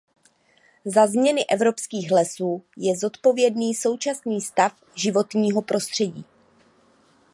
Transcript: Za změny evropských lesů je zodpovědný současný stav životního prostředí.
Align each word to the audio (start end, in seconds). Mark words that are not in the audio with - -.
Za 0.85 1.07
změny 1.07 1.45
evropských 1.45 2.11
lesů 2.11 2.63
je 2.77 2.97
zodpovědný 2.97 3.75
současný 3.75 4.41
stav 4.41 4.71
životního 4.95 5.61
prostředí. 5.61 6.25